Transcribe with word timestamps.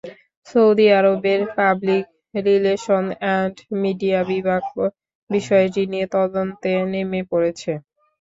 Saudi 0.47 0.85
আরবের 0.97 1.41
public 1.55 2.05
relation 2.45 3.05
and 3.15 3.55
media 3.81 4.19
বিভাগ 4.29 4.61
বিষয়টি 5.29 5.81
নিয়ে 5.91 6.07
তদন্তে 6.15 6.71
নেমে 6.91 7.21
পড়েছে। 7.31 7.71